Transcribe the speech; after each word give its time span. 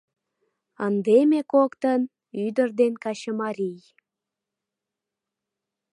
Ынде 0.87 1.17
ме 1.31 1.39
коктын— 1.53 2.01
ӱдыр 2.45 2.69
ден 2.79 2.93
качымарий. 3.03 3.79